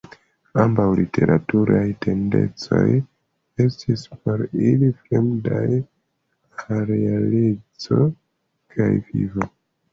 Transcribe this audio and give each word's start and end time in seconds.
Ambaŭ 0.61 0.85
literaturaj 0.99 1.83
tendencoj 2.05 2.81
estis 3.67 4.07
por 4.15 4.43
ili 4.71 4.91
fremdaj 5.03 5.63
al 5.81 6.83
realeco 6.95 8.03
kaj 8.77 8.93
vivo. 9.13 9.55